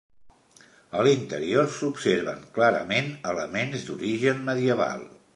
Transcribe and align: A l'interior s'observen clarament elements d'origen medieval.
A 0.99 1.03
l'interior 1.07 1.67
s'observen 1.75 2.41
clarament 2.55 3.11
elements 3.33 3.85
d'origen 3.91 4.41
medieval. 4.49 5.05